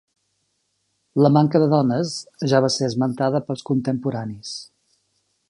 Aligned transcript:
La 1.23 1.29
manca 1.35 1.61
de 1.63 1.67
dones 1.73 2.15
ja 2.55 2.63
va 2.67 2.73
ser 2.77 2.89
esmentada 2.89 3.43
pels 3.51 3.63
contemporanis. 3.73 4.57